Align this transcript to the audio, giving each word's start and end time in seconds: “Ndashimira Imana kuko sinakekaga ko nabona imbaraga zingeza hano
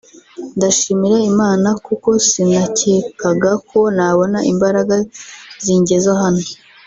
“Ndashimira 0.55 1.17
Imana 1.31 1.69
kuko 1.85 2.09
sinakekaga 2.27 3.51
ko 3.69 3.79
nabona 3.95 4.39
imbaraga 4.51 4.95
zingeza 5.65 6.11
hano 6.21 6.43